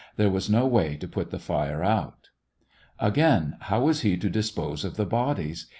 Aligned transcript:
There 0.15 0.31
was 0.31 0.49
no 0.49 0.65
way 0.65 0.95
to 0.97 1.07
put 1.07 1.29
the 1.29 1.37
fire 1.37 1.83
out. 1.83 2.29
Again, 2.99 3.57
how 3.59 3.81
was 3.81 4.01
he 4.01 4.17
to 4.17 4.31
dispose 4.31 4.83
of 4.83 4.97
the 4.97 5.05
bodies? 5.05 5.67